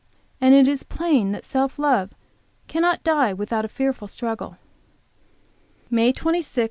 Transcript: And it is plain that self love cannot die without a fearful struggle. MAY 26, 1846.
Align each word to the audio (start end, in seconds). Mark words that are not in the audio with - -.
And 0.41 0.55
it 0.55 0.67
is 0.67 0.81
plain 0.81 1.31
that 1.31 1.45
self 1.45 1.77
love 1.77 2.15
cannot 2.67 3.03
die 3.03 3.33
without 3.33 3.65
a 3.65 3.67
fearful 3.67 4.07
struggle. 4.07 4.57
MAY 5.91 6.11
26, 6.11 6.19
1846. 6.25 6.59